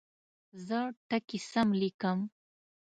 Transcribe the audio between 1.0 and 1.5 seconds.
ټکي